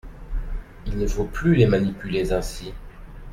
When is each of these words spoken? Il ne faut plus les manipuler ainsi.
Il 0.87 0.97
ne 0.97 1.05
faut 1.05 1.25
plus 1.25 1.53
les 1.53 1.67
manipuler 1.67 2.33
ainsi. 2.33 2.73